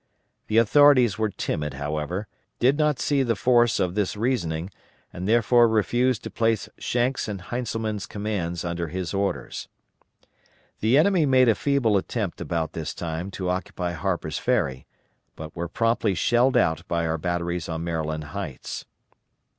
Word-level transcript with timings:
The 0.47 0.57
authorities 0.57 1.19
were 1.19 1.29
timid, 1.29 1.75
however, 1.75 2.27
did 2.57 2.75
not 2.79 2.99
see 2.99 3.21
the 3.21 3.35
force 3.35 3.79
of 3.79 3.93
this 3.93 4.17
reasoning 4.17 4.71
and 5.13 5.29
therefore 5.29 5.67
refused 5.67 6.23
to 6.23 6.31
place 6.31 6.67
Schenck's 6.79 7.27
and 7.27 7.39
Heintzelman's 7.39 8.07
commands 8.07 8.65
under 8.65 8.87
his 8.87 9.13
orders. 9.13 9.67
The 10.79 10.97
enemy 10.97 11.27
made 11.27 11.49
a 11.49 11.53
feeble 11.53 11.97
attempt 11.97 12.41
about 12.41 12.73
this 12.73 12.95
time 12.95 13.29
to 13.37 13.49
occupy 13.51 13.91
Harper's 13.91 14.39
Ferry, 14.39 14.87
but 15.35 15.55
were 15.55 15.67
promptly 15.69 16.15
shelled 16.15 16.57
out 16.57 16.81
by 16.87 17.05
our 17.05 17.19
batteries 17.19 17.69
on 17.69 17.83
Maryland 17.83 18.23
Heights. 18.33 18.85